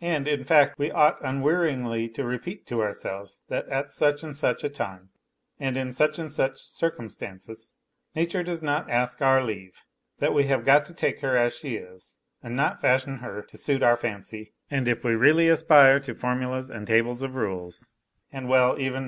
And, 0.00 0.28
in 0.28 0.44
fact, 0.44 0.78
\\e 0.80 0.88
ought 0.92 1.18
unwearyingly 1.20 2.08
to 2.14 2.22
repeat 2.24 2.64
to 2.68 2.80
ourselves 2.80 3.42
that 3.48 3.68
at 3.68 3.90
such 3.90 4.22
and 4.22 4.36
such 4.36 4.62
a 4.62 4.68
time 4.68 5.08
and 5.58 5.76
in 5.76 5.92
such 5.92 6.20
and 6.20 6.30
such 6.30 6.58
circumstances 6.60 7.72
nature 8.14 8.44
docs 8.44 8.62
not 8.62 8.88
ask 8.88 9.20
our 9.20 9.40
< 9.40 9.50
i; 9.50 9.70
that 10.20 10.32
we 10.32 10.44
have 10.44 10.64
got 10.64 10.86
to 10.86 10.94
take 10.94 11.18
her 11.22 11.36
as 11.36 11.58
she 11.58 11.74
is 11.74 12.18
and 12.40 12.54
not 12.54 12.80
fashion 12.80 13.16
her 13.16 13.42
to 13.42 13.58
suit 13.58 13.82
our 13.82 13.96
fancy, 13.96 14.52
and 14.70 14.86
if 14.86 15.02
we 15.04 15.16
really 15.16 15.48
aspire 15.48 15.98
to 15.98 16.14
formulas 16.14 16.70
and 16.70 16.86
tables 16.86 17.24
of 17.24 17.34
rules, 17.34 17.88
and 18.30 18.48
well, 18.48 18.78
even 18.78 18.96